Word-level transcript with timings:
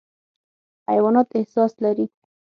حیوانات 0.89 1.27
احساس 1.37 1.73
لري. 1.83 2.05